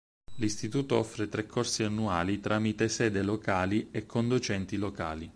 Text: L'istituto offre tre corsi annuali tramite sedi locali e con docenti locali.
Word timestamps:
L'istituto 0.37 0.95
offre 0.97 1.29
tre 1.29 1.45
corsi 1.45 1.83
annuali 1.83 2.39
tramite 2.39 2.89
sedi 2.89 3.21
locali 3.21 3.89
e 3.91 4.07
con 4.07 4.27
docenti 4.27 4.75
locali. 4.77 5.29